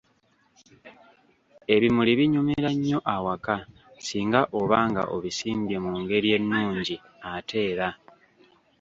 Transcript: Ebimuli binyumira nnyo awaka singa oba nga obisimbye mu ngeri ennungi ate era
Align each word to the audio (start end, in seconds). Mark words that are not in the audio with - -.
Ebimuli 1.75 2.11
binyumira 2.19 2.69
nnyo 2.75 2.99
awaka 3.15 3.55
singa 4.05 4.41
oba 4.59 4.77
nga 4.89 5.03
obisimbye 5.15 5.75
mu 5.85 5.91
ngeri 6.01 6.29
ennungi 6.37 6.95
ate 7.31 7.57
era 7.71 7.89